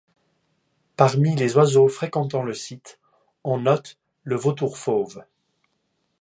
Parmi 0.95 1.35
les 1.35 1.57
oiseaux 1.57 1.87
fréquentant 1.87 2.41
le 2.41 2.55
site, 2.55 2.99
on 3.43 3.59
note 3.59 3.99
le 4.23 4.35
Vautour 4.35 4.79
fauve. 4.79 5.21